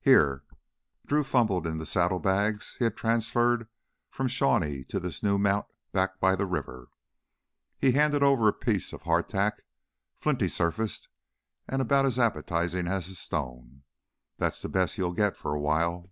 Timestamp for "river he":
6.46-7.92